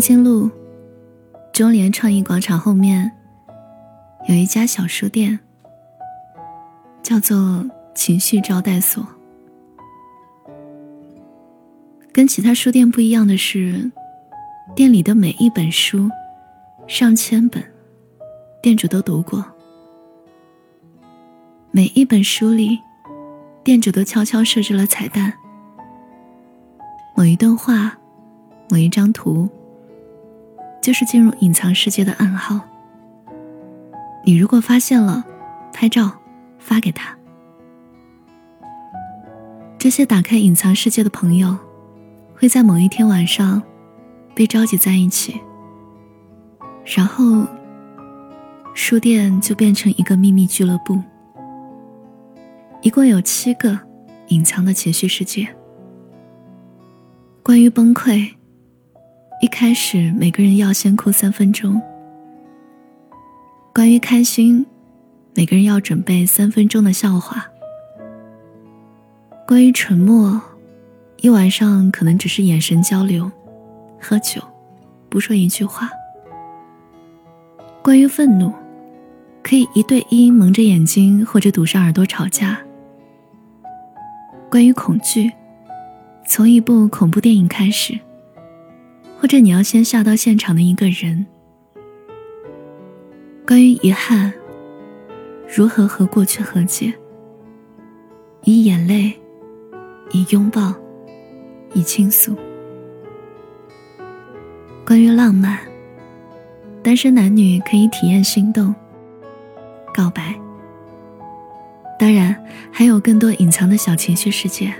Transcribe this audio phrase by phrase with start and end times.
[0.00, 0.50] 南京路
[1.52, 3.12] 中联创意广场后面
[4.30, 5.38] 有一家小书店，
[7.02, 7.62] 叫做
[7.94, 9.06] 情绪招待所。
[12.14, 13.90] 跟其他书店不一样的是，
[14.74, 16.08] 店里的每一本书，
[16.86, 17.62] 上千本，
[18.62, 19.44] 店主都读过。
[21.72, 22.78] 每一本书里，
[23.62, 25.30] 店主都悄悄设置了彩蛋。
[27.14, 27.98] 某一段话，
[28.70, 29.46] 某一张图，
[30.80, 32.60] 就是进入隐藏世界的暗号。
[34.24, 35.24] 你如果发现了，
[35.72, 36.12] 拍照
[36.58, 37.16] 发给他。
[39.78, 41.56] 这些打开隐藏世界的朋友，
[42.34, 43.62] 会在某一天晚上
[44.34, 45.40] 被召集在一起，
[46.84, 47.46] 然后
[48.74, 51.02] 书店就变成一个秘密俱乐部。
[52.82, 53.78] 一共有七个
[54.28, 55.48] 隐藏的情绪世界。
[57.42, 58.30] 关于崩溃，
[59.40, 61.80] 一开始每个人要先哭三分钟；
[63.74, 64.66] 关于开心，
[65.34, 67.38] 每个人要准备三分钟的笑话；
[69.46, 70.38] 关于沉默，
[71.22, 73.32] 一晚上可能只是眼神交流、
[73.98, 74.42] 喝酒，
[75.08, 75.88] 不说一句话；
[77.82, 78.52] 关于愤怒，
[79.42, 82.60] 可以一对一蒙着眼睛或者堵上耳朵吵架。
[84.50, 85.32] 关于恐惧，
[86.26, 87.98] 从一部恐怖电影开始，
[89.20, 91.26] 或者你要先吓到现场的一个人。
[93.46, 94.32] 关于遗憾，
[95.46, 96.90] 如何和过去和解？
[98.44, 99.12] 以眼泪，
[100.12, 100.72] 以拥抱，
[101.74, 102.34] 以倾诉。
[104.86, 105.58] 关于浪漫，
[106.82, 108.74] 单身男女可以体验心动，
[109.94, 110.34] 告白。
[111.98, 112.34] 当然，
[112.72, 114.72] 还有更多隐藏的小情绪世界，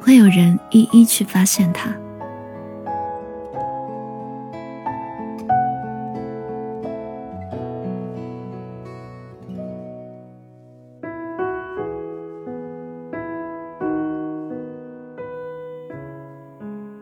[0.00, 1.94] 会有人一一去发现它。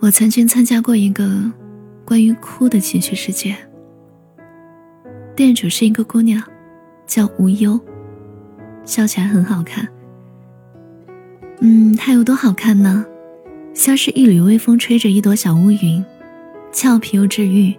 [0.03, 1.41] 我曾经参加过一个
[2.05, 3.57] 关于哭的情绪世界，
[5.37, 6.43] 店主是一个姑娘，
[7.07, 7.81] 叫无忧。
[8.85, 9.89] 笑起来很好看，
[11.61, 13.07] 嗯，她有多好看呢？
[13.75, 16.05] 像是一缕微风吹着一朵小乌云，
[16.73, 17.73] 俏皮又治愈。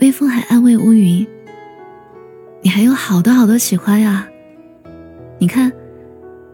[0.00, 1.24] 微风还安慰乌云
[2.60, 4.28] ：“你还有好多好多喜欢呀！
[5.38, 5.70] 你看，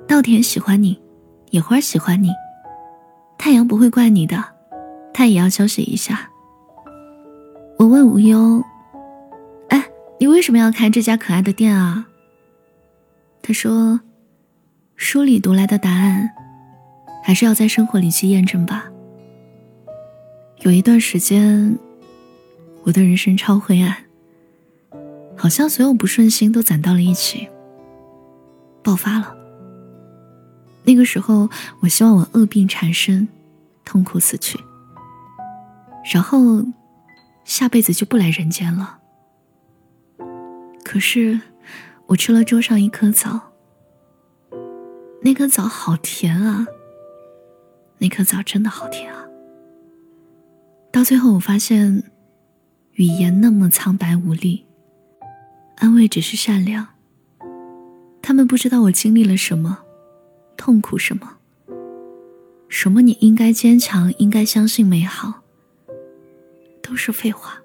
[0.06, 1.00] 稻田喜欢你，
[1.48, 2.28] 野花喜欢你，
[3.40, 4.44] 太阳不会怪你的，
[5.14, 6.28] 他也要休息一下。”
[7.78, 8.62] 我问无忧
[9.70, 9.82] ：“哎，
[10.18, 12.06] 你为什么要开这家可爱的店啊？”
[13.40, 13.98] 他说
[14.94, 16.28] ：“书里读来的答案，
[17.24, 18.84] 还是要在生活里去验证吧。”
[20.60, 21.78] 有一段时间，
[22.82, 23.96] 我的人生超灰暗，
[25.34, 27.48] 好像所有不顺心都攒到了一起，
[28.82, 29.39] 爆发了。
[30.90, 33.28] 那个时候，我希望我恶病缠身，
[33.84, 34.58] 痛苦死去，
[36.12, 36.64] 然后
[37.44, 38.98] 下辈子就不来人间了。
[40.84, 41.40] 可是。
[42.10, 43.40] 我吃了桌上一颗枣，
[45.22, 46.66] 那颗枣好甜啊！
[47.98, 49.26] 那颗枣真的好甜啊！
[50.90, 52.02] 到最后，我发现
[52.94, 54.66] 语言那么苍白无力，
[55.76, 56.84] 安慰只是善良。
[58.20, 59.78] 他们不知道我经历了什么，
[60.60, 61.38] 痛苦什么，
[62.68, 65.40] 什么你应该坚强，应该相信美好，
[66.82, 67.62] 都是废话。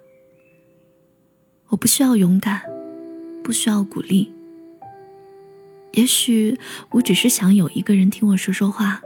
[1.68, 2.62] 我不需要勇敢，
[3.44, 4.34] 不需要鼓励。
[5.92, 6.58] 也许
[6.92, 9.02] 我只是想有一个人听我说说话，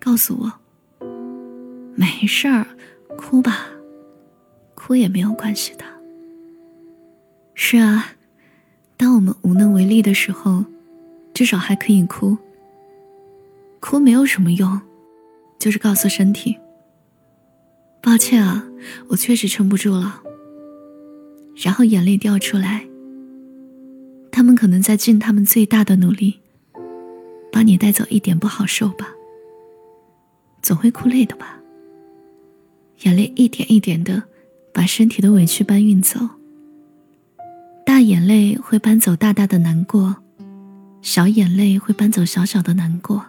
[0.00, 1.06] 告诉我
[1.94, 2.66] 没事儿，
[3.16, 3.68] 哭吧，
[4.74, 5.84] 哭也没有关系的。
[7.54, 8.14] 是啊，
[8.96, 10.64] 当我们无能为力的时候，
[11.32, 12.36] 至少还可以哭。
[13.84, 14.80] 哭没有什么用，
[15.58, 16.56] 就是告诉身体，
[18.02, 18.64] 抱歉啊，
[19.08, 20.22] 我确实撑不住了。
[21.54, 22.86] 然后眼泪掉出来。
[24.32, 26.40] 他们可能在尽他们最大的努力，
[27.52, 29.06] 把你带走一点不好受吧。
[30.62, 31.60] 总会哭累的吧。
[33.02, 34.22] 眼泪一点一点的，
[34.72, 36.18] 把身体的委屈搬运走。
[37.84, 40.16] 大眼泪会搬走大大的难过，
[41.02, 43.26] 小眼泪会搬走小小的难过。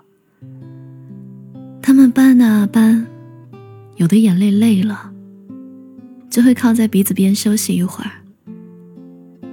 [1.87, 3.05] 他们搬啊搬，
[3.97, 5.13] 有的眼泪累了，
[6.31, 8.09] 就会靠在鼻子边休息一会儿，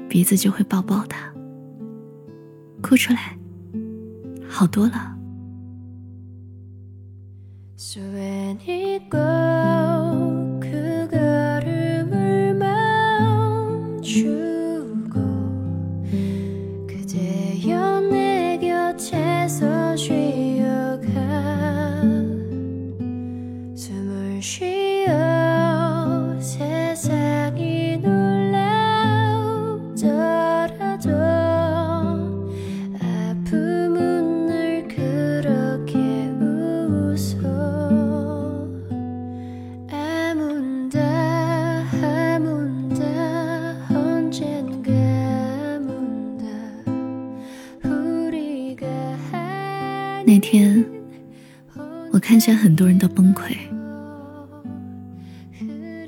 [0.09, 1.31] 鼻子就会抱抱他。
[2.81, 3.37] 哭出来，
[4.49, 5.15] 好多了。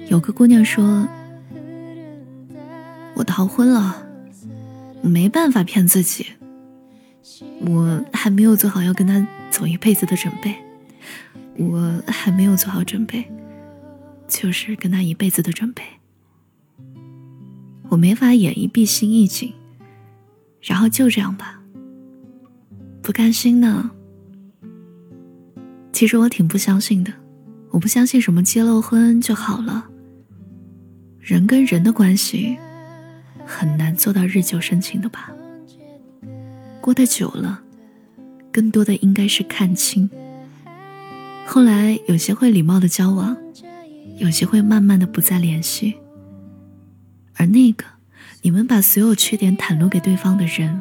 [0.09, 1.09] 有个姑娘说
[3.17, 4.07] ：“我逃婚了，
[5.03, 6.27] 没办法骗自己，
[7.61, 10.55] 我还没有做好要跟他走一辈子的准备，
[11.57, 13.25] 我还没有做好准备，
[14.29, 15.83] 就是跟他一辈子的准备，
[17.89, 19.53] 我没法演一闭心一紧，
[20.61, 21.61] 然后就这样吧。”
[23.03, 23.91] 不甘心呢。
[25.93, 27.13] 其实我挺不相信的，
[27.71, 29.91] 我不相信什么结了婚就好了。
[31.25, 32.59] 人跟人的关系
[33.47, 35.33] 很难做到日久生情的吧？
[36.83, 37.63] 过得久了，
[38.53, 40.11] 更多的应该是看清。
[41.47, 43.35] 后来有些会礼貌的交往，
[44.19, 45.95] 有些会慢慢的不再联系。
[47.37, 47.87] 而那个
[48.43, 50.79] 你们把所有缺点袒露给对方的人。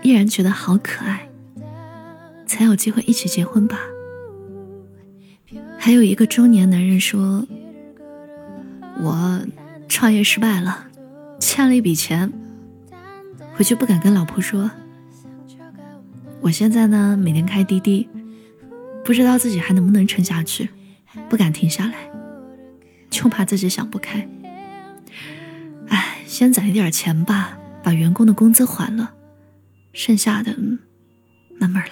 [0.00, 1.28] 依然觉得好可爱，
[2.46, 3.78] 才有机会一起结婚吧。
[5.78, 7.46] 还有一个中年男人说
[9.02, 9.40] ：“我
[9.88, 10.86] 创业失败了，
[11.40, 12.32] 欠了一笔钱，
[13.54, 14.70] 回去不敢跟老婆说。
[16.40, 18.08] 我现在呢，每天开滴滴，
[19.04, 20.70] 不知道自己还能不能撑下去，
[21.28, 21.94] 不敢停下来，
[23.10, 24.28] 就怕自己想不开。
[25.88, 29.14] 哎，先攒一点钱吧，把员工的工资还了。”
[29.92, 30.56] 剩下的
[31.58, 31.90] 慢慢来。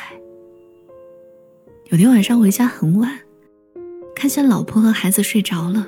[1.91, 3.19] 有天晚上回家很晚，
[4.15, 5.87] 看见老婆和孩子睡着了，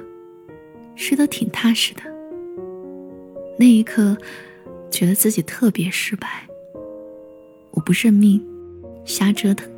[0.94, 2.03] 睡得挺踏实的。
[3.59, 4.17] 那一刻，
[4.91, 6.29] 觉得自己特别失败。
[7.71, 8.44] 我不认命，
[9.05, 9.71] 瞎折腾，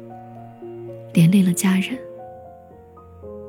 [1.12, 1.98] 连累了家人。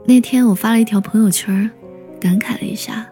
[0.06, 1.70] 那天我发了一条朋友圈，
[2.20, 3.10] 感慨了一下。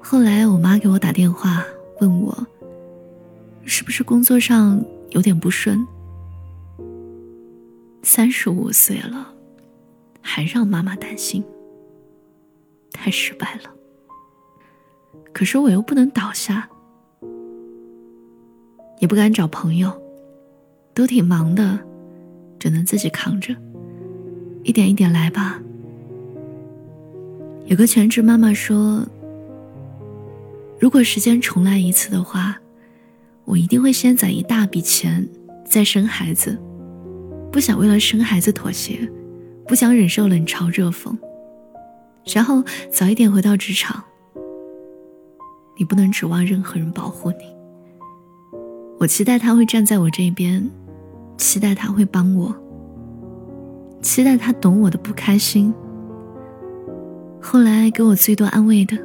[0.00, 1.64] 后来我妈给我打电话，
[2.00, 2.46] 问我。
[3.64, 5.86] 是不是工作上有点不顺？
[8.02, 9.34] 三十五岁了，
[10.22, 11.44] 还让妈妈担心，
[13.08, 13.70] 太失败了。
[15.32, 16.68] 可是我又不能倒下，
[18.98, 19.90] 也不敢找朋友，
[20.92, 21.78] 都挺忙的，
[22.58, 23.56] 只能自己扛着，
[24.62, 25.58] 一点一点来吧。
[27.64, 29.06] 有个全职妈妈说
[30.78, 32.60] ：“如果时间重来一次的话。”
[33.46, 35.26] 我一定会先攒一大笔钱，
[35.64, 36.58] 再生孩子。
[37.50, 39.10] 不想为了生孩子妥协，
[39.66, 41.16] 不想忍受冷嘲热讽，
[42.24, 44.02] 然后早一点回到职场。
[45.76, 47.56] 你不能指望任何人保护你。
[48.98, 50.68] 我期待他会站在我这边，
[51.36, 52.54] 期待他会帮我，
[54.02, 55.72] 期待他懂我的不开心。
[57.40, 58.98] 后来给我最多安慰的，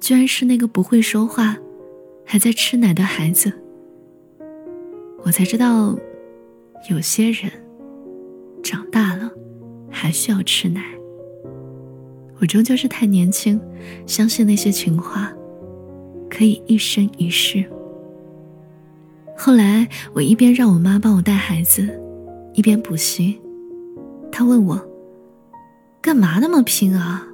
[0.00, 1.56] 居然是那个不会说话。
[2.26, 3.52] 还在吃奶的孩子，
[5.24, 5.94] 我才知道，
[6.88, 7.52] 有些人
[8.62, 9.30] 长大了
[9.90, 10.82] 还需要吃奶。
[12.44, 13.58] 我终究是太年轻，
[14.06, 15.32] 相信那些情话
[16.28, 17.64] 可以一生一世。
[19.34, 21.98] 后来，我一边让我妈帮我带孩子，
[22.52, 23.40] 一边补习。
[24.30, 24.78] 她问我
[26.02, 27.26] ：“干嘛那么拼啊？”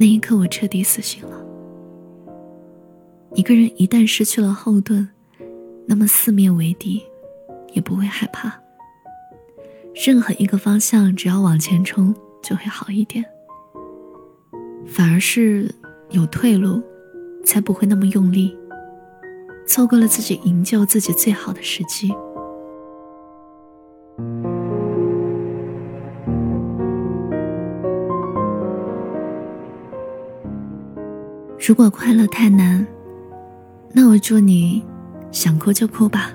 [0.00, 1.44] 那一刻，我彻底死心了。
[3.34, 5.06] 一个人一旦失去了后盾，
[5.86, 7.02] 那么四面为敌，
[7.74, 8.58] 也不会害怕。
[9.94, 13.22] 任何一个方向，只要往前冲，就会好一点。
[14.86, 15.74] 反而是
[16.10, 16.82] 有退路，
[17.44, 18.56] 才不会那么用力，
[19.66, 22.14] 错过了自己营救自己最好的时机。
[31.66, 32.86] 如果快乐太难。
[33.96, 34.84] 那我祝你，
[35.30, 36.32] 想哭就哭吧。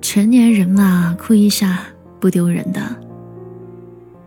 [0.00, 1.80] 成年人嘛，哭一下
[2.20, 2.80] 不丢人的。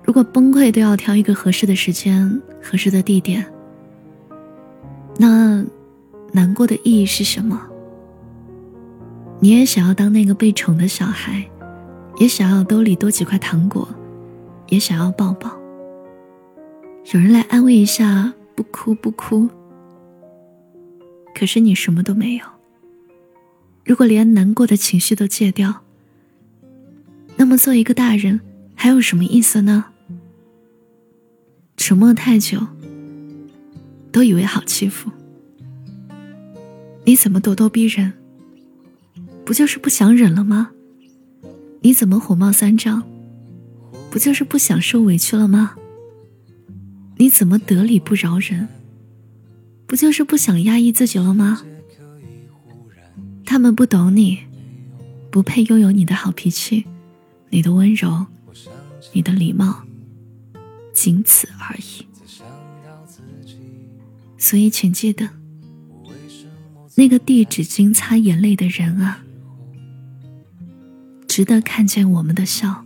[0.04, 3.46] 如果崩溃都要挑一个合适的时间、合适的地点，
[5.18, 5.66] 那
[6.32, 7.60] 难过的意义是什么？
[9.40, 11.46] 你也想要当那个被宠的小孩，
[12.18, 13.88] 也想要兜里多几块糖果，
[14.68, 15.52] 也想要抱抱。
[17.14, 19.50] 有人来安慰一下，不哭不哭。
[21.34, 22.46] 可是你什么都没有。
[23.86, 25.82] 如果连难过的情绪都戒掉，
[27.36, 28.40] 那么做一个大人
[28.76, 29.86] 还有什么意思呢？
[31.77, 32.60] 沉默太久，
[34.12, 35.12] 都以为好欺负。
[37.06, 38.13] 你怎么咄咄逼人？
[39.46, 40.72] 不就是不想忍了吗？
[41.82, 43.03] 你怎么火冒三丈？
[44.10, 45.75] 不就是不想受委屈了吗？
[47.18, 48.70] 你怎么得理不饶人？
[49.86, 51.63] 不就是不想压抑自己了吗？
[53.46, 54.39] 他们不懂你，
[55.30, 56.86] 不配拥有你的好脾气，
[57.50, 58.25] 你的温柔，
[59.12, 59.84] 你的礼貌，
[60.94, 62.06] 仅此而已。
[64.38, 65.30] 所以，请记得，
[66.96, 69.24] 那个递纸巾擦眼泪的人啊，
[71.28, 72.86] 值得看见我们的笑。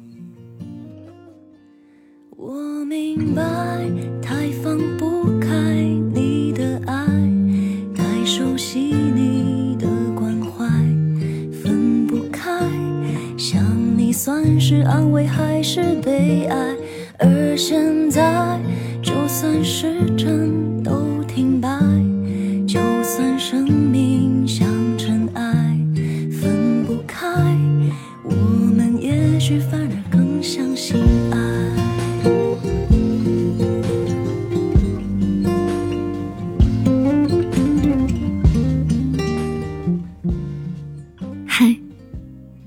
[2.36, 3.42] 我明白，
[4.22, 5.50] 太放不开
[6.14, 7.08] 你的爱，
[7.96, 10.66] 太熟悉你的关怀，
[11.52, 12.52] 分不开。
[13.36, 13.62] 想
[13.98, 16.76] 你算是安慰还是悲哀？
[17.20, 18.60] 而现在，
[19.02, 21.68] 就算时针都停摆，
[22.68, 25.78] 就算生命像尘埃，
[26.32, 27.28] 分不开，
[28.24, 30.98] 我们也许反而更相信
[31.32, 31.38] 爱。
[41.48, 41.76] 嗨，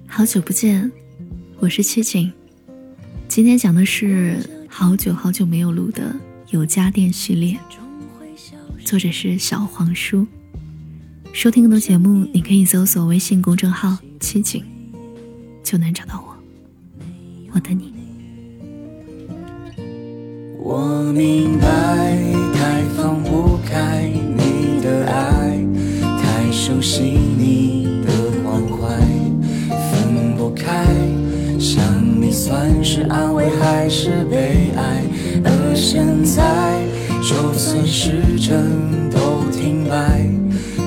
[0.09, 0.91] 好久不见，
[1.61, 2.33] 我是七景。
[3.31, 6.13] 今天讲的是好久好久没有录的
[6.49, 7.57] 有家电系列，
[8.85, 10.27] 作者是小黄书。
[11.33, 14.65] 收听更多节目，你可以搜索微信公众号“七景”，
[15.63, 16.37] 就能找到我。
[17.53, 17.95] 我等你。
[20.59, 22.21] 我明白，
[22.53, 25.65] 太放不开你的爱，
[26.21, 27.20] 太熟悉
[33.91, 35.03] 是悲哀？
[35.43, 36.81] 而现在，
[37.21, 40.25] 就算时针都停摆，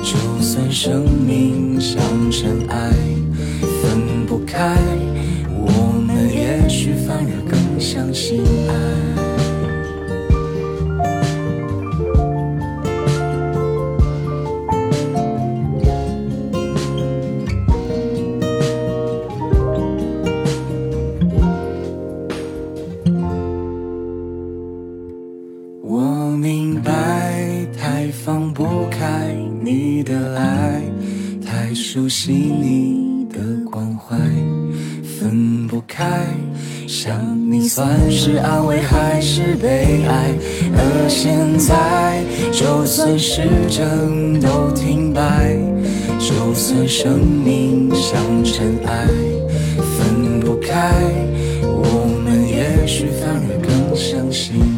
[0.02, 2.93] 就算生命像尘埃，
[36.86, 40.34] 想你算是安慰还是悲哀？
[40.76, 45.56] 而现在，就算时针都停摆，
[46.18, 49.06] 就算生命像尘埃，
[49.78, 50.92] 分不开，
[51.62, 54.73] 我们也许反而更相信。